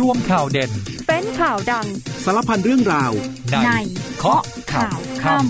[0.00, 0.70] รวมข่าวเด่น
[1.08, 1.86] เป็นข่าวดัง
[2.24, 3.12] สารพันเรื่องราว
[3.50, 3.70] ในใน
[4.18, 4.42] เคาะ
[4.72, 5.48] ข่าวค่ำ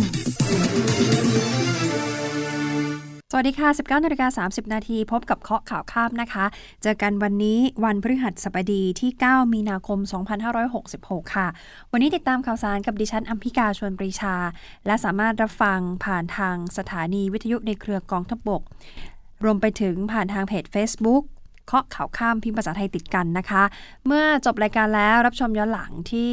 [3.33, 6.45] สวัสดีค่ะ 19นาฬิกา30 นาทีพบกับเคาะข่าวข้ามนะคะ
[6.83, 9.99] เจอกันวันนี้วันพฤหัสบดีที่ 9 มีนาคม
[10.67, 11.49] 2566 ค่ะ
[11.93, 14.35] วันนี้ติดตามข่าวสารกับดิฉันอัมพิกาชวนปรีชา
[14.87, 18.63] และสามารถรับฟังผ่านทางสถานีวิทยุในเครือกองทพบก
[19.45, 21.25] รวมไปถึงผ่านทางเพจ Facebook
[21.71, 23.63] เคาะข่าวข้ามพิมพ์ภาษาไทยติดกันนะคะ
[24.07, 26.33] เมื่อจบรายการแล้วรับชมย้อนหลังที่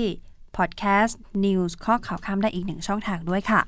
[0.58, 3.62] พอดแคสต์ News ข้อข่าวข้ามได้อีกหนึ่งช่องทางด้วยค่ะ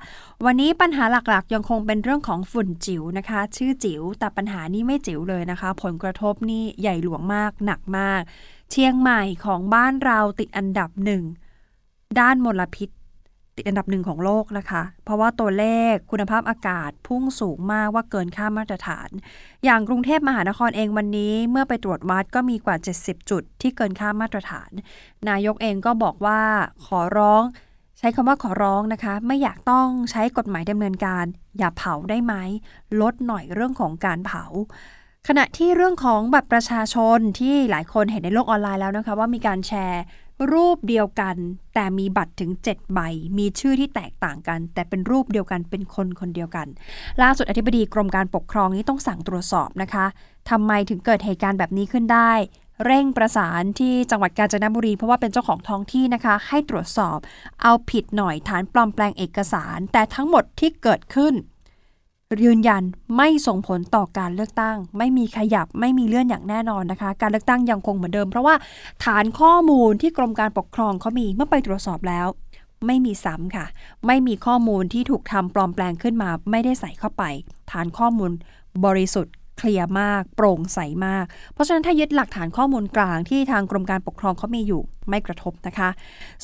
[0.45, 8.21] วันนี้ปัญหาหลักๆ ยังคงเป็นเรื่องของฝุ่นจิ๋วนะคะ ชื่อจิ๋วแต่ปัญหานี่ไม่จิ๋วเลยนะคะ ผลกระทบนี่ใหญ่หลวงมากหนักมาก
[8.71, 11.23] เชียงใหม่ของบ้านเราติดอันดับหนึ่ง
[12.19, 12.89] ด้านมลพิษ
[13.59, 19.09] ติดอันดับหนึ่งของโลกนะคะ เพราะว่าตัวเลขคุณภาพอากาศพุ่งสูงมากว่าเกินค่ามาตรฐาน
[19.65, 24.69] อย่างกรุงเทพมหานครเองวันนี้เมื่อไปตรวจวัดก็มีกว่า 70 จุดที่เกินค่ามาตรฐาน
[25.29, 26.41] นายกเองก็บอกว่า
[26.85, 27.43] ขอร้อง
[27.97, 31.25] ใช้คำว่าขอร้องนะคะ ไม่อยากต้องใช้กฎหมายดำเนินการ
[31.57, 32.33] อย่าเผาได้ไหม
[33.01, 34.43] ลดหน่อยเรื่องของการเผา
[35.27, 40.03] ขณะที่เรื่องของบัตรประชาชนที่หลายคนเห็นในโลกออนไลน์แล้วนะคะ ว่ามีการแชร์
[40.51, 41.35] รูปเดียวกัน
[41.73, 42.99] แต่มีบัตรถึง 7 ใบ
[43.37, 46.67] มีชื่อที่แตกต่างกัน แต่เป็นรูปเดียวกันเป็นคนคนเดียวกัน
[47.21, 50.05] ล่าสุดอธิบดีกรมการปกครองนี้ต้องสั่งตรวจสอบนะคะ
[50.49, 52.31] ทำไมถึงเกิดเหตุการณ์แบบนี้ขึ้นได้
[52.85, 57.17] เร่งประสานที่จังหวัดกาญจนบุรี เพราะว่าเป็นเจ้าของท้องที่นะคะ ให้ตรวจสอบ
[57.61, 61.33] เอาผิดหน่อยฐานปลอมแปลงเอกสาร แต่ทั้งหมดที่เกิดขึ้น
[62.45, 62.83] ยืนยัน
[63.17, 68.55] ไม่ส่งผลต่อการเลือกตั้ง ไม่มีขยับไม่มีเลื่อนอย่างแน่นอนนะคะ การเลือกตั้งยังคงเหมือนเดิม เพราะว่า
[69.05, 72.27] ฐานข้อมูลที่กรมการปกครองเขามีเมื่อไปตรวจสอบแล้ว
[72.85, 73.65] ไม่มีซ้ำค่ะ
[74.07, 77.23] ไม่มีข้อมูลที่ถูกทำปลอมแปลงขึ้นมา ไม่ได้ใส่เข้าไป
[77.71, 78.31] ฐานข้อมูล
[78.85, 85.89] บริสุทธิ์เคลียร์มาก โปร่งใสมาก เพราะฉะนั้นถ้ายึดหลักฐานข้อมูลกลางที่ทางกรมการปกครองเขามีอยู่ไม่กระทบนะคะ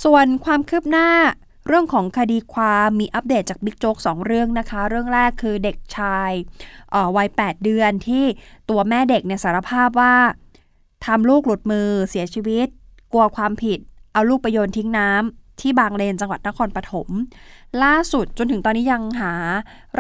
[0.04, 1.08] ส่วนความคืบหน้า
[1.68, 6.32] เรื่องของคดีความมีอัปเดตจากบิ๊กโจ๊กสองเรื่องนะคะ เรื่องแรกคือเด็กชาย
[6.94, 8.24] ออวัย 8 เดือนที่
[8.70, 10.16] ตัวแม่เด็กเนี่ยสารภาพว่า
[11.06, 12.68] ทำลูกหลุดมือเสียชีวิต
[13.14, 13.80] กลัวความผิด
[14.14, 17.10] เอาลูกไปโยนทิ้งน้ำที่บางเลนจังหวัดนครปฐม
[17.84, 19.34] ล่าสุดจนถึงตอนนี้ยังหา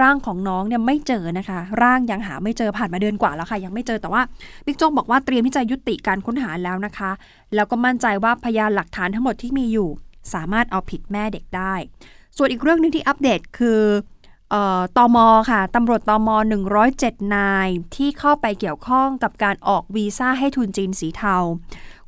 [0.01, 4.21] ร่างของน้องเนี่ยไม่เจอนะคะ ร่างยังหาไม่เจอผ่านมาเดือนกว่าแล้วค่ะ ยังไม่เจอแต่ว่า
[4.65, 7.11] บิ๊กโจ๊กบอกว่าเตรียมที่จะยุติการค้นหาแล้วนะคะ
[7.55, 9.89] แล้วก็มั่นใจว่าพยานหลักฐานทั้งหมดที่มีอยู่
[10.33, 11.73] สามารถเอาผิดแม่เด็กได้
[12.37, 13.81] ส่วนอีกเรื่องนึงที่อัปเดตคือ
[14.53, 15.17] ออตอม
[15.51, 16.29] ค่ะตำรวจตอม
[16.81, 21.35] 107 นาย ที่เข้าไปเกี่ยวข้องกับการออกวีซ่าให้ทุนจีนสีเทา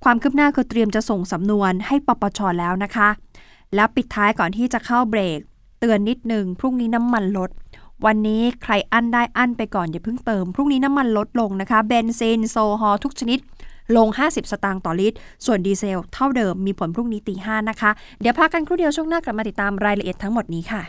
[0.03, 3.09] ความคืบหน้าคือเตรียมจะส่งสำนวนให้ปปชแล้วนะคะ
[3.75, 5.39] แล้วปิดท้ายก่อนที่จะเข้าเบรก
[5.79, 7.49] เตือนนิดนึง พรุ่งนี้น้ำมันลด
[8.05, 13.39] วันนี้ใครอั้นได้อั้นไปก่อนอย่าเพิ่งเติม พรุ่งนี้น้ำมันลดลงนะคะ เบนซิน โซฮอล์ทุกชนิด
[13.95, 20.83] ลง 50 สตางค์ต่อลิตร ส่วนดีเซลเท่าเดิมมีผลพรุ่งนี้ตีห้านะคะ เดี๋ยวพักกันครู่เดียวช่วงหน้ากลับมาติดตามรายละเอียดทั้งหมดนี้ค่ะ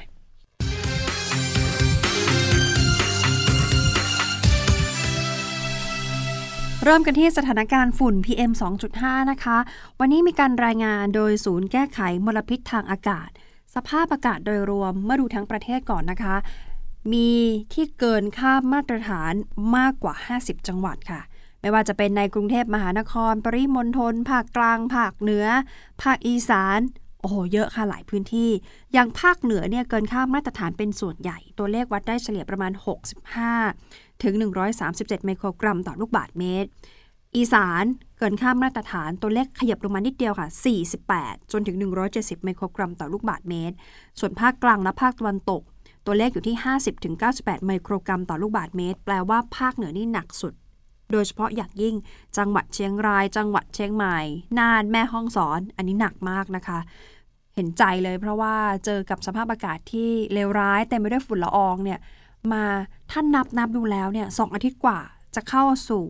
[6.85, 8.53] เริ่มกันที่สถานการณ์ฝุ่น PM
[8.91, 9.59] 2.5 นะคะ
[10.01, 13.29] วันนี้มีการรายงานโดยศูนย์แก้ไขมลพิษทางอากาศ
[13.75, 16.37] สภาพอากาศโดยรวมเมื่อดูทั้งประเทศก่อนนะคะ
[17.13, 17.31] มี
[17.73, 19.33] ที่เกินค่ามาตรฐาน
[19.77, 21.21] มากกว่า 50 จังหวัดค่ะ
[21.61, 25.47] ไม่ว่าจะเป็นในกรุงเทพมหานคร ปริมณฑลภาคกลางภาคเหนือ
[26.03, 26.81] ภาคอีสาน
[27.21, 28.51] โอ้โหเยอะค่ะหลายพื้นที่
[28.93, 32.73] อย่างภาคเหนือเนี่ยเกินค่ามาตรฐานเป็นส่วนใหญ่ ตัวเลขวัดได้เฉลี่ยประมาณ
[33.47, 34.35] 65 ถึง
[34.81, 36.69] 137 ไมโครกรัมต่อลูกบาศก์เมตร
[37.37, 37.85] อีสาน
[38.19, 40.49] เกินค่ามาตรฐานตัวเลขขยับลงมานิดเดียวค่ะ
[41.01, 41.77] 48 จนถึง
[42.11, 43.77] 170 ไมโครกรัมต่อลูกบาศก์เมตร
[44.21, 45.63] ส่วนภาคกลางและภาคตะวันตก
[46.07, 50.55] ตัวเลขอยู่ที่ 50ถึง98 ไมโครกรัมต่อลูกบาศก์เมตร แปลว่าภาคเหนือนี่หนักสุด
[51.13, 51.95] โดยเฉพาะอย่างยิ่ง
[52.39, 54.19] จังหวัดเชียงราย จังหวัดเชียงใหม่
[54.59, 56.79] น่านแม่ฮ่องสอน อันนี้หนักมากนะคะ
[57.55, 58.55] เห็นใจเลยเพราะว่า
[58.85, 61.99] เจอกับสภาพอากาศที่เลวร้ายเต็มไปด้วยฝุ่นละอองเนี่ย
[62.53, 62.65] มา
[63.13, 64.99] ท่านนับนับดูแล้วเนี่ยสองอาทิตย์กว่า
[65.35, 66.05] จะเข้าสู่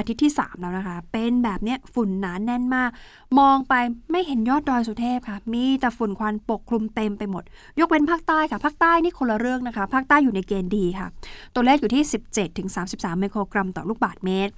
[0.00, 2.90] อาทิตย์ที่ 3 แล้วนะคะ เป็นแบบเนี้ยฝุ่นหนาแน่นมาก
[3.38, 3.74] มองไป
[4.10, 7.42] ไม่เห็นยอดดอยสุเทพค่ะ มีแต่ฝุ่นควันปกคลุมเต็มไปหมด
[7.80, 11.06] ยกเว้นภาคใต้ค่ะ ภาคใต้นี่คนละเรื่องนะคะ ภาคใต้อยู่ในเกณฑ์ดีค่ะ
[11.54, 12.02] ตัวเลขอยู่ที่
[12.32, 14.52] 17ถึง33 ไมโครกรัมต่อลูกบาศก์เมตร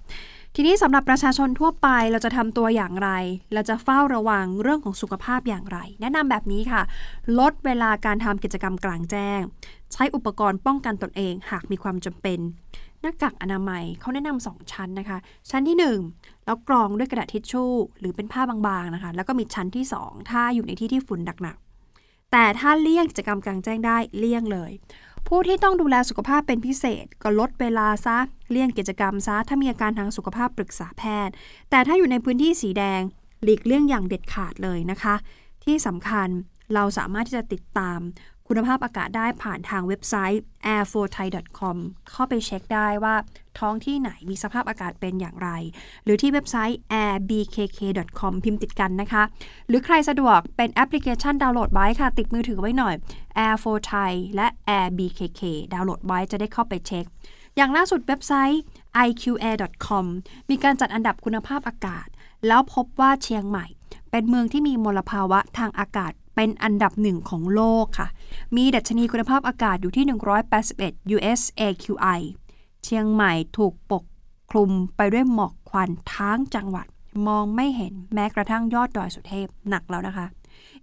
[0.57, 3.11] ทีนี้สำหรับประชาชนทั่วไปเราจะทำตัวอย่างไร
[3.55, 6.83] เราจะเฝ้าระวังเรื่องของสุขภาพอย่างไร แนะนำแบบนี้ค่ะ
[7.39, 9.41] ลดเวลาการทำกิจกรรมกลางแจ้ง
[9.93, 12.39] ใช้อุปกรณ์ป้องกันตนเองหากมีความจำเป็น
[13.01, 15.19] หน้ากากอนามัยเขาแนะนำสองชั้นนะคะ
[15.51, 15.77] ชั้นที่
[16.11, 24.73] 1 แล้วกรองด้วยกระดาษทิชชู่ หรือเป็นผ้าบางๆนะคะ แล้วก็มีชั้นที่ 2 ถ้าอยู่ในที่ที่ฝุ่นหนักๆแต่ถ้าเลี่ยงกิจกรรมกลางแจ้งได้เลี่ยงเลย
[25.35, 28.19] ผู้ที่ต้องดูแลสุขภาพเป็นพิเศษ ก็ลดเวลาซะ
[28.51, 31.35] เลี่ยงกิจกรรมซะ ถ้ามีอาการทางสุขภาพปรึกษาแพทย์
[31.71, 33.01] แต่ถ้าอยู่ในพื้นที่สีแดง
[33.43, 35.15] หลีกเลี่ยงอย่างเด็ดขาดเลยนะคะ
[35.65, 36.29] ที่สำคัญ
[36.75, 37.99] เราสามารถที่จะติดตาม
[38.49, 40.43] คุณภาพอากาศได้ผ่านทางเว็บไซต์
[40.75, 41.77] air4thai.com
[42.11, 43.15] เข้าไปเช็คได้ว่า
[43.61, 45.49] ท้องที่ไหนมีสภาพอากาศเป็นอย่างไร
[46.05, 49.23] หรือที่เว็บไซต์ airbkk.com พิมพ์ติดกันนะคะ
[49.69, 52.95] หรือใครสะดวกเป็นแอปพลิเคชันดาวน์โหลดไว้ค่ะ ติดมือถือไว้หน่อย
[53.47, 54.47] air4thai และ
[54.77, 55.41] airbkk
[55.73, 57.05] ดาวน์โหลดไว้จะได้เข้าไปเช็ค
[57.57, 58.63] อย่างล่าสุดเว็บไซต์
[59.07, 60.05] iqair.com
[60.51, 62.07] มีการจัดอันดับคุณภาพอากาศ
[62.47, 63.67] แล้วพบว่าเชียงใหม่
[64.11, 68.09] เป็นเมืองที่มีมลภาวะทางอากาศเป็นอันดับหนึ่งของโลกค่ะ
[68.57, 70.05] มีดัชนีคุณภาพอากาศอยู่ที่
[70.61, 72.21] 181 US AQI
[72.85, 74.05] เชียงใหม่ถูกปก
[74.51, 76.87] คลุมไปด้วยหมอกควันทั้งจังหวัด
[77.27, 80.27] มองไม่เห็นแม้กระทั่งยอดดอยสุเทพหนักแล้วนะคะ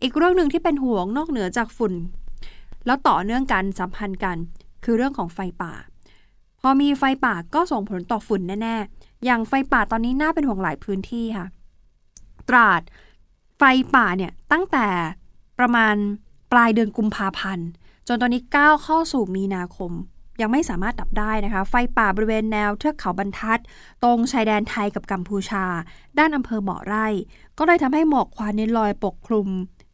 [0.01, 1.93] อีกเรื่องหนึ่งที่เป็นห่วงนอกเหนือจากฝุ่น
[2.85, 4.37] แล้วต่อเนื่องกันสัมพันธ์กัน
[4.83, 5.73] คือเรื่องของไฟป่า
[6.61, 11.47] พอมีไฟป่าก็ส่งผลต่อฝุ่นแน่ๆ อย่างไฟป่าตอนนี้น่าเป็นห่วงหลายพื้นที่ค่ะ
[12.49, 12.81] ตราด
[13.57, 13.61] ไฟ
[13.95, 14.87] ป่าเนี่ยตั้งแต่
[15.59, 15.95] ประมาณ
[16.51, 17.67] ปลายเดือนกุมภาพันธ์
[18.07, 19.91] จนตอนนี้ก้าวเข้าสู่มีนาคม
[20.41, 23.59] ยังไม่สามารถดับได้นะคะ ไฟป่าบริเวณแนวเทือกเขาบรรทัด
[24.03, 25.65] ตรงชายแดนไทยกับกัมพูชา
[26.19, 27.07] ด้านอำเภอบ่อไร่
[27.57, 29.47] ก็เลยทำให้หมอกควันในลอยปกคลุม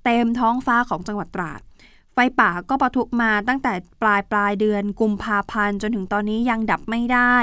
[0.05, 1.61] เต็มท้องฟ้าของจังหวัดตราด
[2.13, 7.35] ไฟป่าก็ปะทุมาตั้งแต่ปลายปลายเดือนกุมภาพันธ์จนถึงตอนนี้ยังดับไม่ได้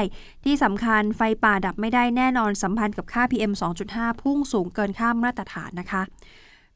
[0.44, 3.52] ที่สำคัญไฟป่าดับไม่ได้แน่นอนสัมพันธ์กับค่า PM
[3.88, 6.02] 2.5 พุ่งสูงเกินค่ามาตรฐานนะคะ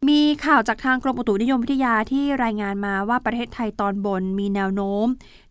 [0.09, 5.07] มีข่าวจากทางกรมอุตุนิยมวิทยาที่รายงานมาว่าประเทศไทยตอนบนมีแนวโน้ม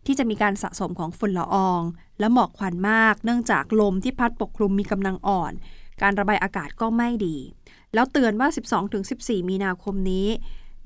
[0.06, 1.82] ที่จะมีการสะสมของฝุ่นละออง
[2.18, 5.52] และหมอกควันมาก เนื่องจากลมที่พัดปกคลุมมีกำลังอ่อน
[6.02, 7.36] การระบายอากาศก็ไม่ดี
[7.94, 8.48] แล้วเตือนว่า
[8.98, 10.28] 12-14 มีนาคมนี้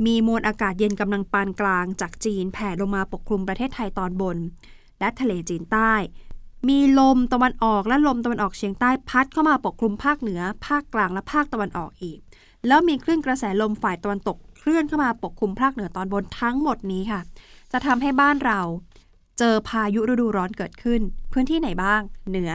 [0.07, 4.37] มีมวลอากาศเย็นกำลังปานกลางจากจีนแผ่ลงมาปกคลุมประเทศไทยตอนบน
[5.01, 5.93] และทะเลจีนใต้
[6.69, 12.19] มีลมตะวันออกและลมตะวันออกเฉียงใต้พัดเข้ามาปกคลุมภาคเหนือ ภาคกลางและภาคตะวันออกอีก
[12.69, 17.21] แล้วมีคลื่นกระแสลมฝ่ายตะวันตกเคลื่อนเข้ามาปกคลุมภาคเหนือตอนบนทั้งหมดนี้ค่ะ
[17.73, 18.61] จะทำให้บ้านเรา
[19.39, 21.01] เจอพายุฤดูร้อนเกิดขึ้น
[21.33, 22.53] พื้นที่ไหนบ้าง เหนือ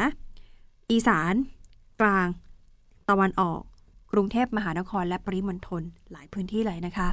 [0.91, 1.33] อีสาน
[2.01, 2.27] กลาง
[3.09, 3.59] ตะวันออก
[4.11, 5.81] กรุงเทพมหานครและปริมณฑล
[6.11, 7.07] หลายพื้นที่เลยนะคะ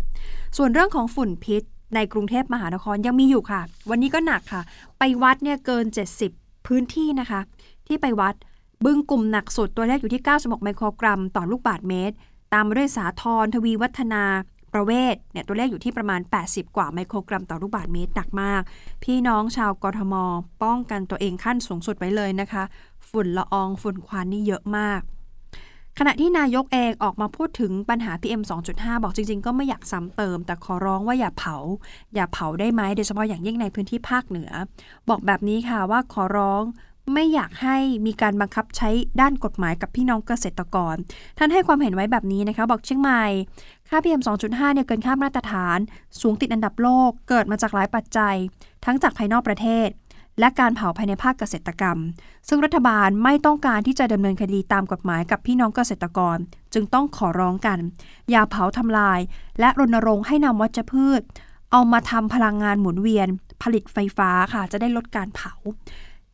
[0.57, 1.63] ส่วนเรื่องของฝุ่นพิษ
[1.95, 3.61] ในกรุงเทพมหานครยังมีอยู่ค่ะ
[3.91, 4.63] วันนี้ก็หนักค่ะ
[4.99, 5.85] ไปวัดเนี่ยเกิน
[6.27, 7.41] 70 พื้นที่นะคะ
[7.87, 8.35] ที่ไปวัด
[8.85, 12.17] บึงกลุ่มหนักสุดตัวเลขอยู่ที่ 96 ไมโครกรัม ต่อลูกบาศก์เมตร
[12.53, 14.25] ตามมาด้วยสาทรทวีวัฒนา
[14.73, 18.63] ประเวศเนี่ยตัวเลขอยู่ที่ประมาณ 80 กว่าไมโครกรัมต่อลูกบาศก์เมตรหนักมาก
[19.05, 20.15] พี่น้องชาวกทม
[20.63, 22.63] ป้องกันตัวเองขั้นสูงสุดไว้เลยนะคะ
[23.09, 25.01] ฝุ่นละอองฝุ่นควันนี่เยอะมาก
[25.99, 31.57] ขณะที่นายกเองออกมาพูดถึงปัญหา PM 2.5 บอกจริง ๆ ก็ไม่อยากซ้ำเติม แต่ขอร้องว่าอย่าเผา
[32.15, 34.51] อย่าเผาได้ไหมโดยเฉพาะอย่างยิ่งในพื้นที่ภาคเหนือ
[35.09, 36.63] บอกแบบนี้ค่ะว่าขอร้อง
[37.13, 37.77] ไม่อยากให้
[38.07, 38.89] มีการบังคับใช้
[39.21, 40.95] ด้านกฎหมายกับพี่น้องเกษตรกร
[41.39, 43.25] ท่านให้ความเห็นไว้แบบนี้นะคะ บอกเชียงใหม่
[43.89, 45.79] ค่า PM 2.5 เนี่ยเกินค่ามาตรฐาน
[46.21, 48.37] สูงติดอันดับโลก เกิดมาจากหลายปัจจัย
[48.85, 49.89] ทั้งจากภายนอกประเทศ
[50.41, 51.99] และการเผาภายในภาคเกษตรกรรม
[52.49, 56.37] ซึ่งรัฐบาลไม่ต้องการที่จะดำเนินคดีตามกฎหมายกับพี่น้องเกษตรกร
[56.75, 57.79] จึงต้องขอร้องกัน
[58.31, 59.21] อย่าเผาทำลาย
[59.61, 61.21] และรณรงค์ให้นำวัชพืช
[61.73, 63.29] เอามาทำพลังงานหมุนเวียน
[63.63, 65.53] ผลิตไฟฟ้าค่ะจะได้ลดการเผา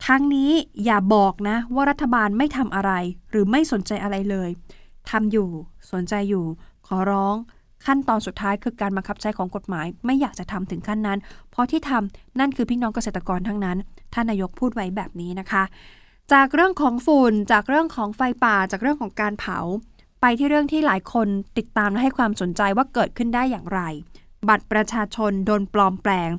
[0.07, 0.51] ทั้งนี้
[0.85, 2.93] อย่าบอกนะว่ารัฐบาลไม่ทำอะไร
[3.31, 4.51] หรือไม่สนใจอะไรเลย
[5.11, 5.49] ทำอยู่
[5.93, 6.45] สนใจอยู่
[6.87, 7.37] ขอร้อง
[7.87, 11.19] ขั้นตอนสุดท้ายคือการบังคับใช้ของกฎหมาย ไม่อยากจะทำถึงขั้นนั้น
[11.51, 13.79] เพราะที่ทำนั่นคือพี่น้องเกษตรกรทั้งนั้น
[14.15, 15.65] ท่านนายกพูดไว้แบบนี้นะคะ
[16.33, 19.59] จากเรื่องของฝุ่น จากเรื่องของไฟป่า จากเรื่องของการเผา
[20.21, 21.29] ไปที่เรื่องที่หลายคน
[21.59, 23.81] ติดตามและให้ความสนใจว่าเกิดขึ้นได้อย่างไร
[24.49, 26.31] บัตรประชาชนโดนปลอมแปลง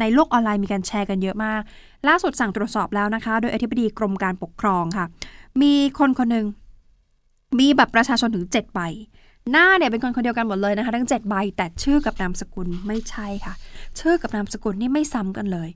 [0.00, 1.62] ในโลกออนไลน์มีการแชร์กันเยอะมาก
[2.08, 5.06] ล่าสุดสั่งตรวจสอบแล้วนะคะ โดยอธิบดีกรมการปกครองค่ะ
[5.62, 6.46] มีคนคนหนึ่ง
[7.58, 8.80] มีบัตรประชาชนถึง7ใบ
[9.50, 13.54] หน้าเนี่ยเป็นคนคนเดียวกันหมดเลยนะคะ ทั้ง 7 ใบ แต่ชื่อกับนามสกุลไม่ใช่ค่ะ
[14.00, 15.68] ชื่อกับนามสกุลนี่ไม่ซ้ำกันเลย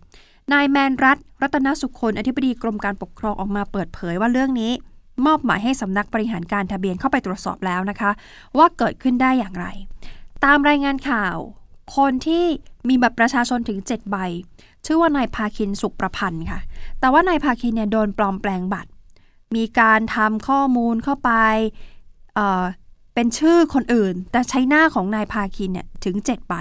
[0.52, 4.72] นายแมนรัตรัตนสุคนอธิบดีกรมการปกครองออกมาเปิดเผยว่าเรื่องนี้
[5.26, 8.10] มอบหมายให้สำนักบริหารการทะเบียนเข้าไปตรวจสอบแล้วนะคะ
[8.58, 9.66] ว่าเกิดขึ้นได้อย่างไร
[10.44, 11.36] ตามรายงานข่าว
[11.96, 12.44] คนที่
[12.88, 14.16] มีบัตรประชาชนถึง 7 ใบ
[14.86, 16.60] ชื่อว่านายพาคินสุขประพันธ์ค่ะ
[17.00, 18.90] แต่ว่านายพาคินเนี่ยโดนปลอมแปลงบัตร
[19.56, 21.30] มีการทำข้อมูลเข้าไป
[22.34, 22.64] เอ่อ
[23.14, 26.54] เป็นชื่อคนอื่น แต่ใช้หน้าของนายพาคินเนี่ยถึง 7 ใบ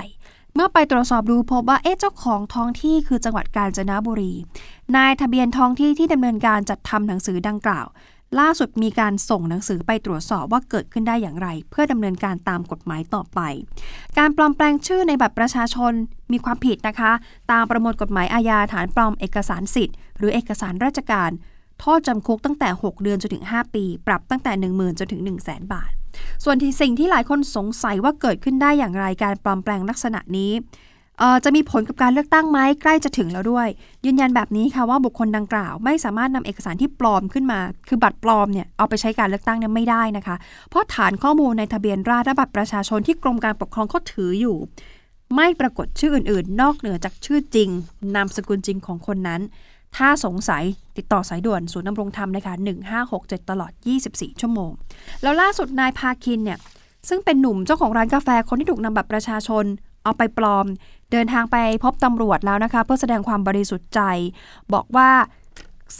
[0.54, 4.34] เมื่อไปตรวจสอบดูพบว่าเอ๊ะเจ้าของท้องที่คือจังหวัดกาญจนบุรี
[4.96, 7.86] นายทะเบียนท้องที่ที่ดำเนินการจัดทำหนังสือดังกล่าว
[8.40, 13.40] ล่าสุดมีการส่งหนังสือไปตรวจสอบว่าเกิดขึ้นได้อย่างไร เพื่อดำเนินการตามกฎหมายต่อไป
[14.18, 15.94] การปลอมแปลงชื่อในบัตรประชาชน
[16.32, 17.12] มีความผิดนะคะ
[17.52, 21.32] ตามประมวลกฎหมายอาญาฐานปลอมเอกสารสิทธิ์หรือเอกสารราชการ
[21.80, 25.92] โทษจำคุกตั้งแต่ 6 เดือนจนถึง 5 ปี ปรับตั้งแต่ 10,000จนถึง 1 0 0 0 0แบาท
[26.44, 30.52] ส่วนที่สิ่งที่หลายคนสงสัยว่าเกิดขึ้นได้อย่างไรการปลอมแปลงลักษณะนี้
[31.44, 33.68] จะมีผลกับการเลือกตั้งไหมใกล้จะถึงแล้วด้วย
[34.06, 40.36] ยืนยันแบบนี้ค่ะว่าบุคคลดังกล่าว ไม่สามารถนำเอกสารที่ปลอมขึ้นมา คือบัตรปลอมเนี่ยเอาไปใช้การเลือกตั้งเนี่ยไม่ได้นะคะ
[40.70, 44.58] เพราะฐานข้อมูลในทะเบียนราษฎรบัตรประชาชนที่กรมการปกครองเขาถืออยู่
[45.36, 47.70] ไม่ปรากฏชื่ออื่นๆ นอกเหนือจากชื่อจริง
[48.16, 49.42] นามสกุลจริงของคนนั้น
[49.98, 50.64] ถ้าสงสัย
[50.98, 52.54] ติดต่อสายด่วนศูนย์ดำรงธรรมนะคะ
[53.02, 53.72] 1567 ตลอด
[54.08, 54.72] 24 ชั่วโมง
[55.22, 56.60] แล้วล่าสุดนายพาคินเนี่ย
[57.10, 59.66] ซึ่งเป็นหนุ่มเจ้าของร้านกาแฟคนที่ถูกนำบัตรประชาชน
[60.04, 60.66] เอาไปปลอม
[61.12, 64.02] เดินทางไปพบตำรวจแล้วนะคะ เพื่อแสดงความบริสุทธิ์ใจ
[64.74, 65.10] บอกว่า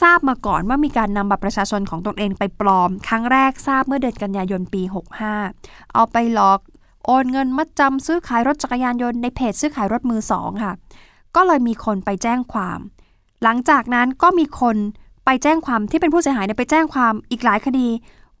[0.02, 4.82] ทราบมาก่อนว่ามีการนำบัตรประชาชนของตนเองไปปลอม ครั้งแรกทราบเมื่อเดือนกันยายนปี
[5.38, 6.60] 65 เอาไปหลอก
[7.06, 10.72] โอนเงินมัดจำซื้อขายรถจักรยานยนต์ในเพจซื้อขายรถมือสองค่ะ
[11.36, 12.78] ก็เลยมีคนไปแจ้งความ
[13.42, 14.76] หลังจากนั้นก็มีคน
[15.24, 17.88] ไปแจ้งความที่เป็นผู้เสียหายเนี่ยไปแจ้งความอีกหลายคดี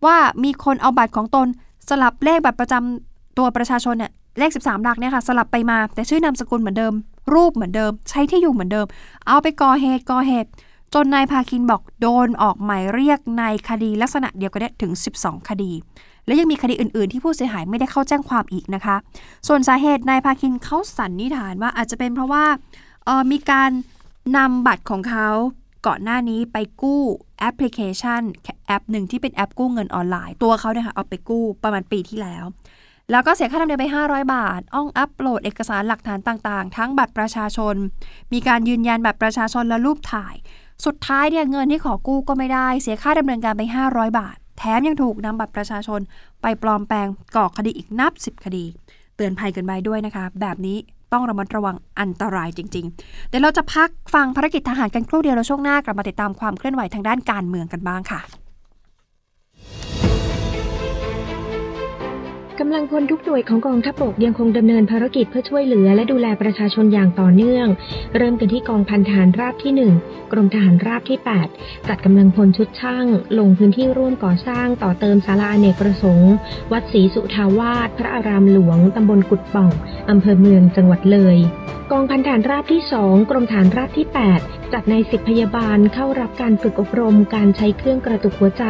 [0.04, 1.46] ว่ามีคนเอาบัตรของตน
[1.88, 6.94] สลับเลขบัตรประจำตัวประชาชนเนี่ย เลข 13 หลักเนี่ยค่ะ สลับไปมาแต่ชื่อนามสกุลเหมือนเดิม
[7.34, 8.86] รูปเหมือนเดิม ใช้ที่อยู่เหมือนเดิม
[9.26, 10.50] เอาไปก่อเหตุก่อเหตุ
[10.94, 15.72] จนนายพาคินบอกโดนออกหมายเรียกในคดีลักษณะเดียวกันเนี่ยถึง 12 คดี
[16.26, 18.96] และยังมีคดีอื่น ๆ ที่ผู้เสียหายไม่ได้เข้าแจ้งความอีกนะคะ
[19.48, 22.44] ส่วนสาเหตุนายพาคินเขาสันนิษฐานว่าอาจจะเป็นเพราะว่า
[23.04, 23.70] เออมีการ
[24.36, 25.28] นำบัตรของเขา
[25.86, 27.02] ก่อนหน้านี้ไปกู้
[27.38, 28.22] แอปพลิเคชัน
[28.66, 32.44] แอปหนึ่งที่เป็นแอปกู้เงินออนไลน์ ตัวเขาเนี่ยค่ะเอาไปกู้ประมาณปีที่แล้ว
[33.10, 37.74] แล้วก็เสียค่าธรรมเนียมไป 500 บาท อ้องอัปโหลดเอกสารหลักฐานต่างๆ ทั้งบัตรประชาชน
[38.32, 40.34] มีการยืนยันบัตรประชาชนและรูปถ่าย
[40.86, 46.00] สุดท้ายเนี่ยเงินที่ขอกู้ก็ไม่ได้ เสียค่าดำเนินการไป 500 บาท แถมยังถูกนำบัตรประชาชน
[46.42, 48.64] ไปปลอมแปลงก่อคดีอีกนับ 10 คดี
[49.16, 50.78] เตือนภัยกันไว้ด้วยนะคะ แบบนี้
[51.12, 58.20] ต้องระมัดระวังอันตรายจริง ๆ เดี๋ยวเราจะพักฟังภารกิจทหารกันครู่เดียวแล้วช่วงหน้ากลับมาติดตามความเคลื่อนไหวทางด้านการเมืองกันบ้างค่ะ
[62.60, 67.66] กำลังพลทุกหน่วยของกองทัพบกยังคงดำเนินภารกิจเพื่อช่วยเหลือและดูแลประชาชนอย่างต่อเนื่อง
[68.16, 69.72] เริ่มกันที่กองพันทหารราบที่
[70.04, 71.18] 1 กรมทหารราบที่
[71.52, 73.06] 8 จัดกำลังพลชุดช่าง
[73.38, 76.32] ลงพื้นที่ร่วมก่อสร้างต่อเติมศาลาเนกประสงค์
[76.72, 79.70] วัดศรีสุทาวาสพระอารามหลวงตำบลกุดป่อง
[80.10, 81.38] อำเภอเมืองจังหวัดเลย
[81.92, 84.06] กองพันฐานราบที่ 2 กรมฐานราบที่
[84.38, 88.64] 8 จัดในสิบพยาบาลเข้ารับการฝึกอบรมการใช้เครื่องกระตุกหัวใจ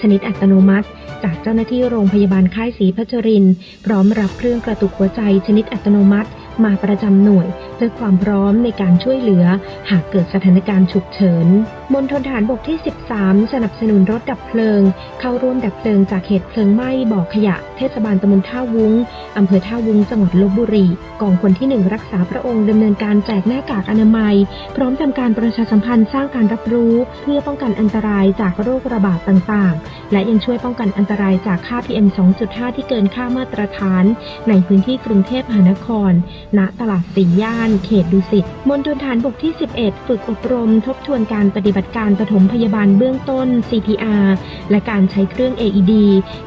[0.00, 0.86] ชนิดอัตโนมัติ
[1.24, 3.44] จากเจ้าหน้าที่โรงพยาบาลค่ายศรีพัชริน
[3.84, 6.30] พร้อมรับเครื่องกระตุกหัวใจชนิดอัตโนมัติ
[6.64, 9.44] มาประจำหน่วย เพื่อความพร้อมในการช่วยเหลือ
[9.90, 11.46] หากเกิดสถานการณ์ฉุกเฉิน
[11.94, 12.78] มณฑลฐานบกที่
[13.14, 14.80] 13 สนับสนุนรถดับเพลิง
[15.20, 18.92] เข้าร่วมดับเพลิงจากเหตุเพลิงไหม้บ่อขยะ เทศบาลตำบลท่าวุ้ง
[19.36, 20.86] อำเภอท่าวุ้งจังหวัดลบบุรี
[21.22, 24.34] กองพลที่ 1 รักษาพระองค์ดำเนินการแจกหน้ากากอนามัย
[24.76, 32.06] พร้อมทำการประชาสัมพันธ์สร้างการรับรู้ เพื่อป้องกันอันตรายจากโรคระบาดต่างๆ และยังช่วยป้องกันอันตรายจากค่า PM
[32.42, 34.04] 2.5 ที่เกินค่ามาตรฐาน
[34.48, 36.12] ในพื้นที่กรุงเทพมหานคร
[36.58, 44.26] ณตลาดสีย่าน เขตดุสิตมณฑลฐานบกที่ 11 ฝึกอบรมทบทวนการปฏิบัติการปฐมพยาบาลเบื้องต้น CPR
[44.70, 45.92] และการใช้เครื่อง AED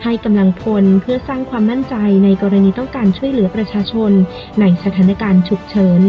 [0.04, 4.12] ให้กำลังพลเพื่อสร้างความมั่นใจในกรณีต้องการช่วยเหลือประชาชน
[4.60, 6.02] ในสถานการณ์ฉุกเฉิน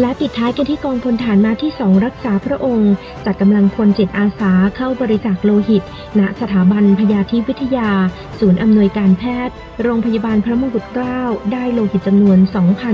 [0.00, 2.92] และปิดท้ายกันที่กองพลฐานมาที่2รักษาพระองค์
[3.24, 5.82] จัดกำลังพลจิตอาสาเข้าบริจาคโลหิต
[6.18, 7.90] ณสถาบันพยาธิวิทยา
[8.38, 11.20] ศูนย์อำนวยการแพทย์ โรงพยาบาลพระมงกุฎเกล้า
[11.52, 12.38] ได้โลหิตจำนวน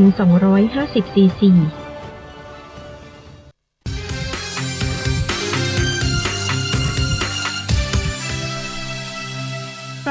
[0.09, 1.53] 2,250ซีซี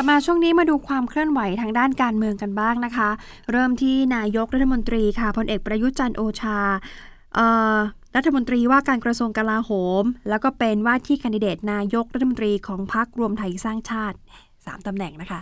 [0.10, 3.10] มาช่วงนี้มาดูความเคลื่อนไหวทางด้านการเมืองกันบ้างนะคะ
[3.52, 6.60] เริ่มที่นายกรัฐมนตรีค่ะพลเอกประยุทธ์จันโอชา
[7.36, 7.78] เอ่อ
[8.16, 9.72] รัฐมนตรีว่าการกระทรวงกลาโห
[10.02, 14.18] ม แล้วก็เป็นว่าที่คนดิเดตนายกรัฐมนตรีของพรรครวมไทยสร้างชาติ
[14.66, 15.40] สามตำแหน่งนะคะ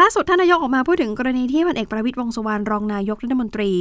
[0.00, 3.72] ล่าสุดท่านนายกออกมาพูดถึงกรณีที่พลเอกประวิตรวงษ์สุวรรณรองนายกรัฐมนตรี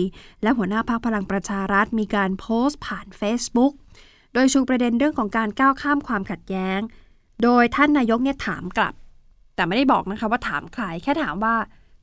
[0.43, 3.73] และหัวหน้าพรรคพลังประชารัฐมีการโพสต์ผ่าน Facebook
[4.33, 6.79] โดยชูประเด็นเรื่องของการก้าวข้ามความขัดแย้ง
[7.43, 8.93] โดยท่านนายกเนี่ยถามกลับ
[9.55, 11.55] แต่ไม่ได้บอกนะคะว่าถามใครแค่ถามว่า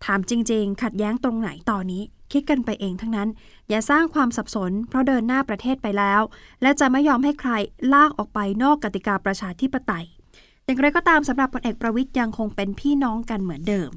[0.05, 2.03] ถามจริง ๆ ขัดแย้งตรงไหนตอนนี้
[2.33, 3.29] คิดกันไปเองทั้งนั้น
[3.69, 6.21] อย่าสร้างความสับสน เพราะเดินหน้าประเทศไปแล้ว
[6.63, 7.53] และจะไม่ยอมให้ใคร
[7.93, 10.07] ลากออกไปนอกกติกาประชาธิปไตย
[10.65, 13.91] อย่างไรก็ตามสำหรับพลเอกประวิทย์ยังคงเป็นพี่น้องกันเหมือนเดิม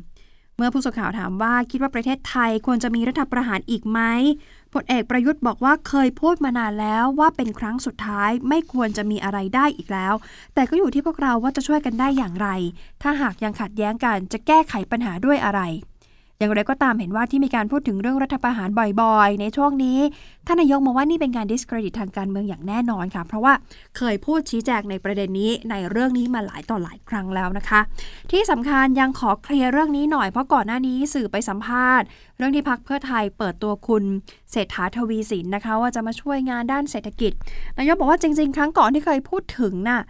[0.57, 3.99] เมื่อผู้สื่อข่าวถามว่าคิดว่าประเทศไทยควรจะมีรัฐประหารอีกไหม
[4.73, 10.13] พลเอกประยุทธ์บอกว่าเคยพูดมานานแล้วว่าเป็นครั้งสุดท้ายไม่ควรจะมีอะไรได้อีกแล้ว
[10.53, 12.47] แต่ก็อยู่ที่พวกเราว่าจะช่วยกันได้อย่างไร
[13.01, 15.61] ถ้าหากยังขัดแย้งกันจะแก้ไขปัญหาด้วยอะไร
[16.43, 18.69] อย่างไรก็ตามเห็นว่าที่มีการพูดถึงเรื่องรัฐประหาร
[19.01, 19.99] บ่อยๆ ในช่วงนี้
[20.47, 23.53] ท่านนายกมองว่านี่เป็นการดิสเครดิตทางการเมืองอย่างแน่นอนค่ะ เพราะว่า
[23.97, 27.81] เคยพูดชี้แจงในประเด็นนี้ในเรื่องนี้มาหลายต่อหลายครั้งแล้วนะคะ
[28.31, 32.07] ที่สำคัญยังขอเคลียร์เรื่องนี้หน่อยเพราะก่อนหน้านี้สื่อไปสัมภาษณ์
[32.37, 34.03] เรื่องที่พักเพื่อไทยเปิดตัวคุณ
[34.51, 37.31] เศรษฐาทวีสินนะคะ ว่าจะมาช่วยงานด้านเศรษฐกิจ
[37.77, 40.01] นายกบอกว่าจริง ๆ ครั้งก่อนที่เคยพูดถึงน่ะ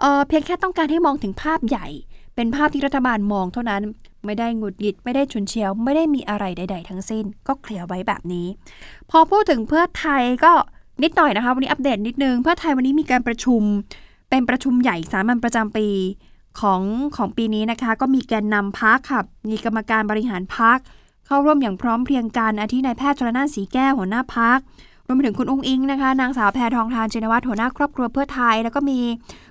[0.00, 1.86] เเพียงแค่ต้องการให้มองถึงภาพใหญ่
[2.34, 3.82] เป็นภาพที่รัฐบาลมองเท่านั้น
[4.24, 8.46] ไม่ได้หงุดหงิด ไม่ได้ฉุนเฉียว ไม่ได้มีอะไรใด ๆ ทั้งสิ้น ก็เคลียร์ไว้แบบนี้
[9.10, 10.52] พอพูดถึงเพื่อไทยก็
[11.02, 13.62] นิดหน่อยนะคะ วันนี้อัปเดตนิดนึง เพื่อไทยวันนี้มีการประชุม
[14.30, 15.88] เป็นประชุมใหญ่สามัญประจำปี
[16.60, 16.82] ของ
[17.16, 20.78] ของปีนี้นะคะ ก็มีแกนนำพักค่ะมีกรรมการบริหารพัก
[21.26, 24.58] เข้าร่วมอย่างพร้อมเพรียงกันอาทินายแพทย์ชลนานสีแก้วหัวหน้าพัก
[25.10, 29.00] วมไปถึงคุณอุ้งอิงนะคะ นางสาวแพทองทานชินวัตหัวหน้าครอบครัวเพื่อไทย แล้วก็มี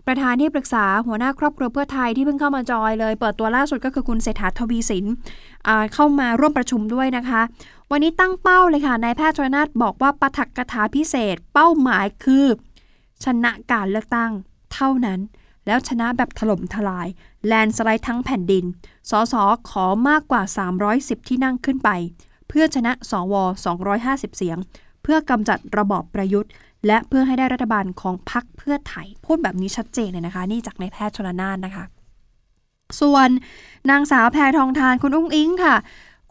[0.08, 5.06] ประธานที่ปรึกษาหัวหน้าครอบครัวเพื่อไทยที่เพิ่งเข้ามาจอยเลย เปิดตัวล่าสุดก็คือคุณเศรษฐาทวีสิน
[5.94, 7.42] เข้ามาร่วมประชุมด้วยนะคะ
[7.92, 12.46] วันนี้ตั้งเป้าเลยค่ะนายแพทย์ชลนาบอกว่าปฐกถาพิเศษ เป้าหมายคือ
[13.26, 14.32] ชนะการเลือกตั้ง
[14.74, 15.20] เท่านั้น
[15.68, 17.08] แล้วชนะแบบถล่มทลาย
[17.48, 18.66] แลนสไลด์ทั้งแผ่นดิน
[19.10, 19.34] สส
[19.70, 20.42] ขอมากกว่า
[20.86, 21.90] 310 ที่นั่งขึ้นไป
[22.48, 23.34] เพื่อชนะสว
[23.86, 24.58] 250 เสียง
[25.12, 26.52] พื่อกำจัดระบอบประยุทธ์
[26.88, 31.86] และเพื่อให้ได้รัฐบาลของพรรคเพื่อไทย พูดแบบนี้ชัดเจนเลยนะคะ นี่จากนายแพทย์ชลนานนะคะ
[33.02, 33.30] ส่วน
[33.90, 35.76] นางสาวแพทองทานคุณอุ้งอิงค่ะ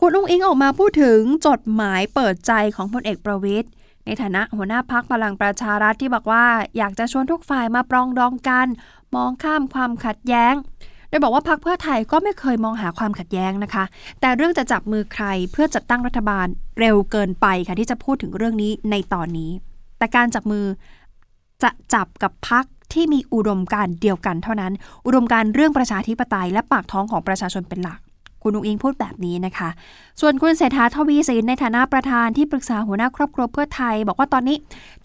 [0.00, 3.70] คุณอุ้งอิงออกมาพูดถึงจดหมายเปิดใจของพลเอกประวิทย์
[4.04, 8.68] ในฐานะหัวหน้าพักพลังประชารัฐที่บอกว่า อยากจะชวนทุกฝ่ายมาปรองดองกัน
[9.14, 10.54] มองข้ามความขัดแย้ง
[11.08, 13.84] โดยบอกว่าพรรคเพื่อไทยก็ไม่เคยมองหาความขัดแย้งนะคะ
[14.20, 16.46] แต่เรื่องจะจับมือใครเพื่อจัดตั้งรัฐบาล
[16.80, 19.50] เร็วเกินไปค่ะที่จะพูดถึงเรื่องนี้ในตอนนี้
[19.98, 20.64] แต่การจับมือ
[21.62, 24.72] จะจับกับพรรคที่มีอุดมการเดียวกันเท่านั้น
[25.06, 28.00] อุดมการเรื่องประชาธิปไตยและปากท้องของประชาชนเป็นหลัก
[28.42, 29.68] คุณนุงอิงพูดแบบนี้นะคะ
[30.21, 34.57] ส่วนคุณเศรษฐาทวีสินในฐานะประธานที่ปรึกษาหัวหน้าครอบครัวเพื่อไทย บอกว่าตอนนี้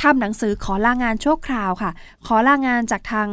[0.01, 1.91] ทำหนังสือขอลางานชั่วคราวค่ะ
[2.27, 3.27] ขอลางานจากทาง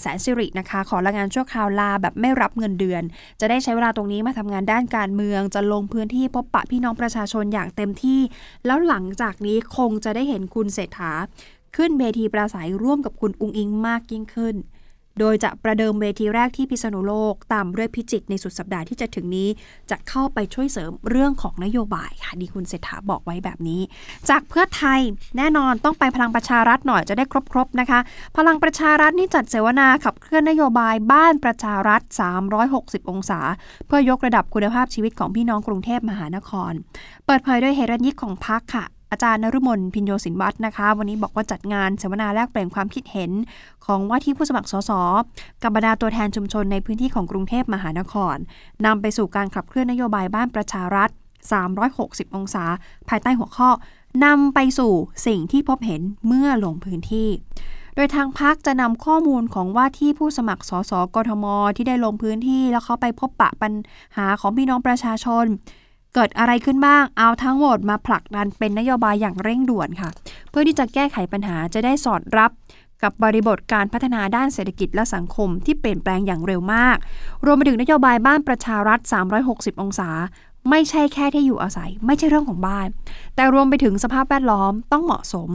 [0.00, 3.02] แสนสิรินะคะ ขอลางานชั่วคราวลาแบบไม่รับเงินเดือน
[3.40, 8.20] จะได้ใช้เวลาตรงนี้มาทำงานด้านการเมือง จะลงพื้นที่พบปะพี่น้องประชาชนอย่างเต็มที่
[8.66, 11.12] แล้วหลังจากนี้คงจะได้เห็นคุณเศรษฐา
[11.76, 14.56] ขึ้นเวทีปราศัยร่วมกับคุณอุงอิงมากยิ่งขึ้น
[15.20, 19.48] โดยจะประเดิมเวทีแรกที่พิษณุโลก ตามด้วยพิจิตรในสุดสัปดาห์ที่จะถึงนี้
[19.90, 23.80] จะเข้าไปช่วยเสริมเรื่องของนโยบายค่ะดีคุณเศรษฐาบอกไว้แบบนี้
[24.28, 25.00] จากเพื่อไทย
[25.36, 28.00] แน่นอนต้องไปพลังประชารัฐหน่อยจะได้ครบๆนะคะ
[28.36, 32.00] พลังประชารัฐนี่จัดเสวนาขับเคลื่อนนโยบายบ้านประชารัฐ
[32.56, 33.40] 360 องศา
[33.86, 36.72] เพื่อยกระดับคุณภาพชีวิตของพี่น้องกรุงเทพมหานคร
[37.26, 43.30] เปิดเผยด้วยเฮรัญยิกของพักค่ะ อาจารย์นรุมนพินโยสินวัฒนะคะ วันนี้บอกว่าจัดงานเสวนาแลกเปลี่ยนความคิดเห็น
[43.84, 44.90] ของว่าที่ผู้สมัครสส
[45.62, 48.36] กับบรรดาตัวแทนชุมชนในพื้นที่ของกรุงเทพมหานคร
[48.86, 51.08] นำไปสู่การขับเคลื่อนนโยบายบ้านประชารัฐ
[51.72, 52.64] 360 องศา
[53.08, 53.70] ภายใต้หัวข้อ
[54.24, 54.92] นำไปสู่
[55.26, 57.28] สิ่งที่พบเห็นเมื่อลงพื้นที่
[57.96, 61.44] โดยทางพักจะนำข้อมูลของว่าที่ผู้สมัครสสกทม
[61.76, 63.72] ที่ได้ลงพื้นที่ แล้วเขาไปพบปะปัญ
[64.16, 65.46] หาของพี่น้องประชาชน
[66.14, 70.10] เกิดอะไรขึ้นบ้าง เอาทั้งหมดมาผลักดันเป็นนโยบายอย่างเร่งด่วนค่ะ
[70.50, 72.50] เพื่อที่จะแก้ไขปัญหาจะได้สอดรับ
[73.02, 76.96] กับบริบทการพัฒนาด้านเศรษฐกิจและสังคมที่เปลี่ยนแปลงอย่างเร็วมาก
[77.44, 78.98] รวมไปถึงนโยบายบ้านประชารัฐ
[79.40, 80.10] 360 องศา
[80.70, 82.88] ไม่ใช่แค่ที่อยู่อาศัย ไม่ใช่เรื่องของบ้าน
[83.34, 85.48] แต่รวมไปถึงสภาพแวดล้อมต้องเหมาะสม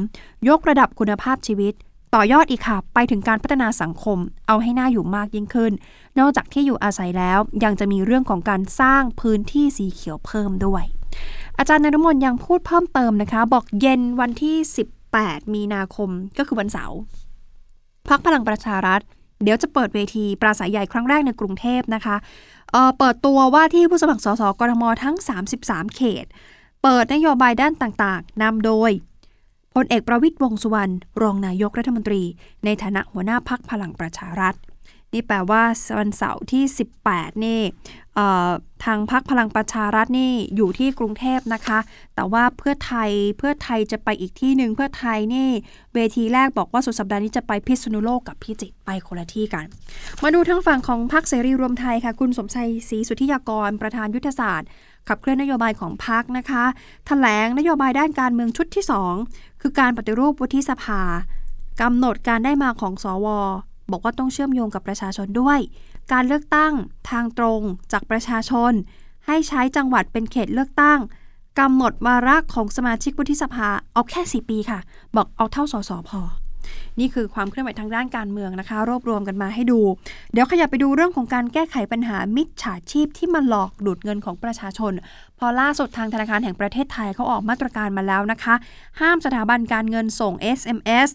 [0.49, 1.73] ยกระดับคุณภาพชีวิต
[2.15, 4.17] ต่อยอดอีกค่ะ ไปถึงการพัฒนาสังคม
[4.47, 5.71] เอาให้หน่าอยู่มากยิ่งขึ้น
[6.19, 10.83] นอกจากที่อยู่อาศัยแล้ว ยังจะมีเรื่องของการสร้างพื้นที่สีเขียวเพิ่มด้วย
[11.57, 14.55] อาจารย์นรมนยังพูดเพิ่มเติมนะคะ บอกเย็นวันที่
[15.05, 16.97] 18 มีนาคมก็คือวันเสาร์
[18.07, 19.01] พักพลังประชารัฐ
[19.43, 22.15] เดี๋ยวจะเปิดเวทีปราศัยใหญ่ครั้งแรกในกรุงเทพนะคะ
[22.71, 25.15] เเปิดตัวว่าที่ผู้สมัครสสกรทมทั้ง
[25.55, 26.25] 33 เขต
[26.83, 28.91] เปิดนโยบายด้านต่างๆนำโดย
[29.77, 32.23] พลเอกประวิตยวงสุวรรณรองนายกรัฐมนตรี
[32.65, 34.55] ในฐานะหัวหน้าพักพลังประชารัฐ
[35.13, 35.63] นี่แปลว่า
[35.99, 36.63] วันเสาร์ที่
[37.03, 37.61] 18 นี่
[38.85, 41.79] ทางพักพลังประชารัฐนี่อยู่ที่กรุงเทพนะคะ
[42.15, 45.49] แต่ว่าเพื่อไทยเพื่อไทยจะไปอีกที่หนึ่งเพื่อไทยนี่
[45.93, 49.65] เวทีแรกบอกว่าสุดสัปดาห์นี้จะไปพิษณุโลกกับพิจิตรไปคนละที่กัน
[50.23, 54.69] มาดูทั้งฝั่งของพักเสรีรวมไทยค่ะ คุณสมชัยศรีสุทธิยากรประธานยุทธศาสตร์
[55.07, 58.83] ขับเคลื่อนนโยบายของพรรคนะคะถแถลงนโยบายด้านการเมืองชุดที่
[59.23, 61.01] 2 คือการปฏิรูปวุฒิสภา
[61.81, 63.39] กำหนดการได้มาของสอวอ
[63.91, 65.59] บอกว่าต้องเชื่อมโยงกับประชาชนด้วย
[66.11, 66.73] การเลือกตั้ง
[67.09, 68.71] ทางตรงจากประชาชน
[69.27, 70.99] ให้ใช้จังหวัดเป็นเขตเลือกตั้ง
[71.59, 74.79] กำหนดวาระของสมาชิกวุฒิสภาเอาแค่ 4 ปีค่ะ
[75.15, 76.21] บอกเอาเท่าสสพอ
[76.99, 79.79] นี่คือความเคลื่อนไหวทางด้านการเมืองนะคะ รวบรวมกันมาให้ดู
[80.33, 84.93] เดี๋ยวขยับไปดูเรื่องของการแก้ไขปัญหามิจฉาชีพที่มาหลอกดูดเงินของประชาชน
[85.39, 88.55] พอล่าสุดทางธนาคารแห่งประเทศไทยเขาออกมาตรการมาแล้วนะคะ
[89.01, 91.09] ห้ามสถาบันการเงินส่ง SMS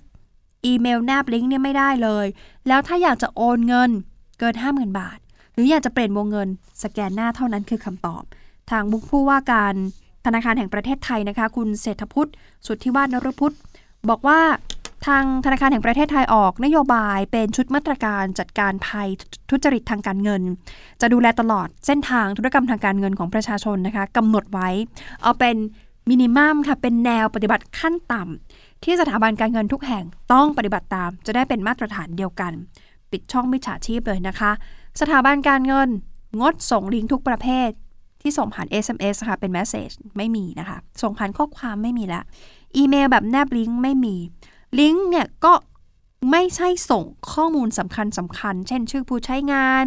[0.65, 2.27] อีเมลแนบลิงก์เนี่ยไม่ได้เลย
[2.69, 3.91] แล้วถ้าอยากจะโอนเงิน
[4.41, 5.19] เกิน50,000บาท
[5.53, 6.49] หรืออยากจะเปลี่ยนวงเงิน
[6.83, 8.23] สแกนหน้าเท่านั้นคือคำตอบ
[8.71, 9.75] ทางบุกผู้ว่าการ
[10.27, 12.31] ธนาคารแห่งประเทศไทยนะคะ คุณเศรษฐพุทธ
[12.67, 13.55] สุทธิวาฒนรพุทธ
[14.09, 14.41] บอกว่า
[15.07, 19.09] ทางธนาคารแห่งประเทศไทยออกนโยบายเป็นชุดมาตรการจัดการภัย
[19.51, 20.43] ทุจริตทางการเงิน
[21.01, 24.69] จะดูแลตลอดเส้นทางธุรกรรมทางการเงินของประชาชนนะคะกำหนดไว้
[25.23, 25.57] เอาเป็น
[26.11, 32.53] มินิมัมค่ะเป็นแนวปฏิบัติขั้นต่ำที่สถาบันการเงินทุกแห่งต้องปฏิบัติตาม จะได้เป็นมาตรฐานเดียวกัน
[33.11, 34.51] ปิดช่องมิจฉาชีพเลยนะคะ
[35.01, 35.89] สถาบันการเงิน
[36.41, 37.71] งดส่งลิงก์ทุกประเภท
[38.23, 42.23] ที่ส่งผ่าน SMS ค่ะเป็น Message ไม่มีนะคะ ส่งผ่านข้อความไม่มีละ
[42.77, 44.17] อีเมลแบบแนบลิงก์ไม่มี
[44.79, 45.53] ลิงก์เนี่ยก็
[46.31, 49.83] ไม่ใช่ส่งข้อมูลสำคัญสำคัญ เช่น ชื่อผู้ใช้งาน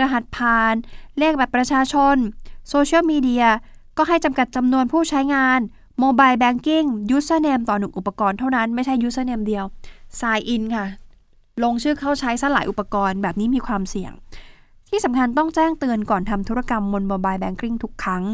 [0.00, 0.74] รหัสผ่าน
[1.18, 2.16] เลขแบบประชาชน
[2.68, 3.46] โซเชียลมีเดีย
[3.98, 5.60] ก็ให้จำกัดจำนวนผู้ใช้งาน
[6.00, 9.64] โมบายแบงกิ้งยูสเนมต่อหนึ่งอุปกรณ์เท่านั้น ไม่ใช่ยูสเนมเดียว
[10.20, 10.86] Sign in ค่ะ
[11.64, 14.12] ลงชื่อเข้าใช้ซะหลายอุปกรณ์แบบนี้มีความเสี่ยง
[14.88, 18.24] ที่สำคัญต้องแจ้งเตือนก่อนทำธุรกรรมบนโมบายแบงกิ้งทุกครั้ง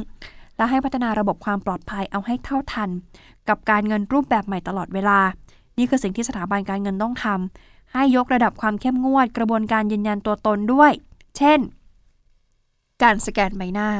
[0.56, 2.90] และให้พัฒนาระบบความปลอดภัยเอาให้เท่าทัน
[3.48, 5.18] กับการเงินรูปแบบใหม่ตลอดเวลา
[5.78, 10.92] นี่คือสิ่งที่สถาบันการเงินต้องทำให้ยกระดับความเข้มงวด กระบวนการยืนยันตัวตนด้วย
[11.36, 11.58] เช่น
[13.02, 13.90] การสแกนใบหน้า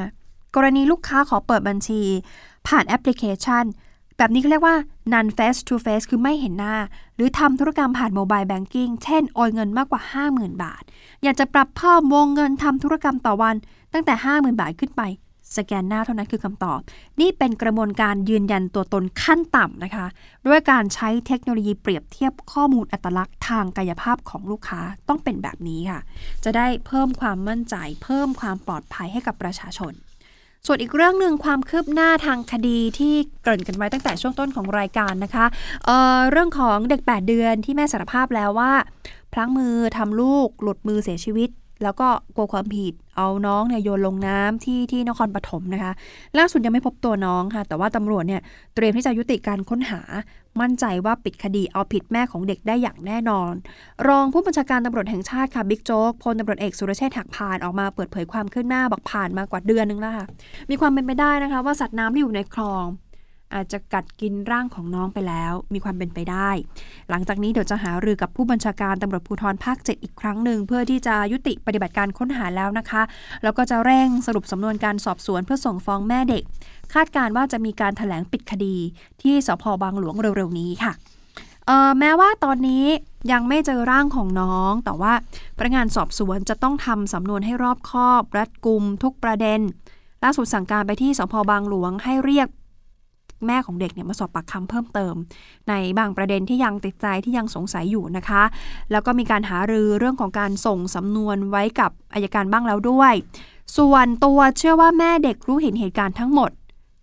[0.55, 2.01] กรณีลูกค้าขอเปิดบัญชี
[2.67, 3.65] ผ่านแอปพลิเคชัน
[4.17, 4.77] แบบนี้เขาเรียกว่า
[5.13, 6.75] non face to face คือไม่เห็นหน้า
[7.15, 10.83] หรือทำธุรกรรมผ่าน mobile banking เช่น โอนเงินมากกว่า 50,000 บาท
[11.23, 13.55] อยากจะปรับเพิ่มวงเงินทำธุรกรรมต่อวัน
[13.93, 15.01] ตั้งแต่ 50,000 บาทขึ้นไป
[15.57, 16.79] สแกนหน้าเท่านั้นคือคำตอบ
[17.21, 20.05] นี่เป็นกระบวนการยืนยันตัวตนขั้นต่ำนะคะ
[20.47, 25.99] ด้วยการใช้เทคโนโลยีเปรียบเทียบข้อมูลอัตลักษณ์ทางกายภาพของลูกค้าต้องเป็นแบบนี้ค่ะ
[26.43, 29.93] จะได้เพิ่มความมั่นใจ เพิ่มความปลอดภัยให้กับประชาชน
[30.67, 35.45] ส่วนอีกเรื่องหนึ่งความคืบหน้าทางคดีที่เกริ่นกันไว้ตั้งแต่ช่วงต้นของรายการนะคะ
[35.85, 38.73] เเรื่องของเด็ก 8 เดือนที่แม่สารภาพแล้วว่า
[39.33, 41.49] พลั้งมือทำลูกหลุดมือเสียชีวิต
[41.83, 45.91] แล้วก็กลัวความผิด เอาน้องเนี่ยโยนลงน้ำที่ที่นครปฐมนะคะ
[46.37, 48.41] ล่าสุดยังไม่พบตัวน้องค่ะ แต่ว่าตำรวจเนี่ย
[48.75, 50.01] เตรียมที่จะยุติการค้นหา
[50.61, 53.53] มั่นใจว่าปิดคดีเอาผิดแม่ของเด็กได้อย่างแน่นอน
[54.07, 60.25] รองผู้บัญชาการตำรวจแห่งชาติค่ะบิ๊กโจ๊กพลตำรวจเอกสุรเชษฐ์หักพานออกมาเปิดเผยความคืบหน้าบอกผ่านมากว่าเดือนนึงแล้วค่ะ
[60.69, 62.85] มีความเป็นไปได้นะคะ ว่าสัตว์น้ำที่อยู่ในคลอง
[63.55, 66.49] อาจจะกัดกินร่างของน้องไปแล้ว มีความเป็นไปได้
[67.09, 73.01] หลังจากนี้เดี๋ยวจะหารือกับผู้บัญชาการตำรวจภูธรภาค 7 อีกครั้งหนึ่งเพื่อที่จะยุติปฏิบัติการค้นหาแล้วนะคะ
[73.43, 76.43] แล้วก็จะเร่งสรุปสำนวนการสอบสวนเพื่อส่งฟ้องแม่เด็ก
[76.93, 78.75] คาดการว่าจะมีการถแถลงปิดคดี
[79.21, 80.93] ที่สพบางหลวงเร็วๆนี้ค่ะ
[81.99, 82.85] แม้ว่าตอนนี้
[83.31, 85.13] ยังไม่เจอร่างของน้อง แต่ว่า
[85.57, 89.61] พนักงานสอบสวนจะต้องทำสำนวนให้รอบคอบ รัดกุมทุกประเด็น
[90.23, 92.47] ล่าสุดสั่งการไปที่สพบางหลวงให้เรียก
[93.47, 95.15] แม่ของเด็กเนี่ยมาสอบปากคำเพิ่มเติม
[95.69, 98.43] ในบางประเด็นที่ยังติดใจที่ยังสงสัยอยู่นะคะ
[98.91, 103.13] แล้วก็มีการหารือเรื่องของการส่งสำนวนไว้กับอายการบ้างแล้วด้วย
[103.77, 106.51] ส่วนตัวเชื่อว่าแม่เด็กรู้เห็นเหตุการณ์ทั้งหมด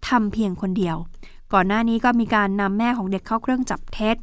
[0.09, 0.97] ทำเพียงคนเดียว
[1.53, 4.17] ก่อนหน้านี้ก็มีการนำแม่ของเด็กเข้าเครื่องจับเท็จ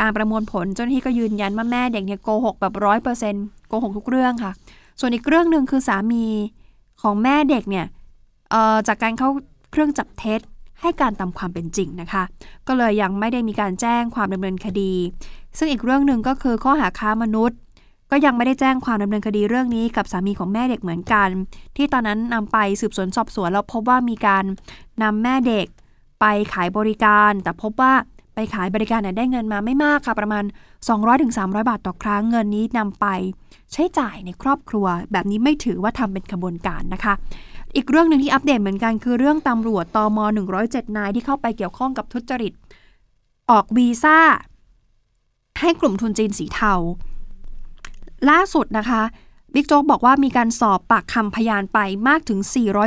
[0.00, 4.52] การประมวลผลเจ้าหน้าที่ก็ยืนยันว่าแม่เด็กเนี่ยโกหกแบบร้อยเปอร์เซ็นต์โกหกทุกเรื่องค่ะ
[5.00, 6.24] ส่วนอีกเรื่องหนึ่งคือสามี
[7.02, 7.86] ของแม่เด็กเนี่ย
[8.88, 9.30] จากการเข้า
[9.72, 10.40] เครื่องจับเท็จ
[10.82, 12.22] ให้การตามความเป็นจริงนะคะ
[12.66, 14.92] ก็เลยยังไม่ได้มีการแจ้งความดำเนินคดี
[15.58, 17.58] ซึ่งอีกเรื่องหนึ่งก็คือข้อหาค้ามนุษย์
[18.10, 21.28] ก็ยังไม่ได้แจ้งความดำเนินคดีเรื่องนี้กับสามีของแม่เด็กเหมือนกัน
[21.76, 24.44] ที่ตอนนั้นนำไปสืบสวนสอบสวนแล้วพบว่ามีการ
[25.02, 25.66] นำแม่เด็ก
[26.20, 27.92] ไปขายบริการ แต่พบว่า
[28.34, 30.44] ไปขายบริการเนี่ยได้เงินมาไม่มากค่ะ ประมาณ
[31.06, 33.06] 200-300 บาทต่อครั้งเงินนี้นำไป
[33.72, 37.14] ใช้จ่ายในครอบครัว แบบนี้ไม่ถือว่าทำเป็นขบวนการนะคะ
[37.74, 40.18] อีกเรื่องหนึ่งที่อัปเดตเหมือนกันคือเรื่องตำรวจตอม
[40.58, 42.52] 107 นายที่เข้าไปเกี่ยวข้องกับทุจริต
[43.50, 44.18] ออกวีซ่า
[45.60, 46.74] ให้กลุ่มทุนจีนสีเทา
[48.30, 49.02] ล่าสุดนะคะ
[49.54, 52.40] บิ๊กโจ๊กบอกว่ามีการสอบปากคำพยานไปมากถึง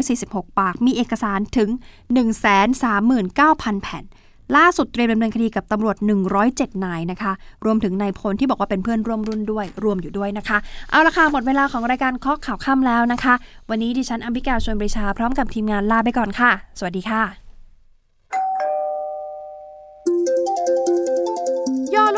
[0.05, 1.69] 446 ปาก มีเอกสารถึง
[2.75, 4.03] 139,000 แผ่น
[4.55, 5.95] ล่าสุดเตรียมดำเนินคดีกับตำรวจ
[6.39, 7.31] 107 นายนะคะ
[7.65, 10.57] รวมถึงนายพลที่บอกว่าเป็นเพื่อนร่วมรุ่นด้วย รวมอยู่ด้วยนะคะ
[10.91, 13.33] เอาละค่ะหมดเวลาของรายการเคาะข่าวค่ำแล้วนะคะ
[13.69, 17.44] วันนี้ดิฉันอัมพิกาชวนบริชาพร้อมกับทีมงานลาไปก่อนค่ะ สวัสดีค่ะ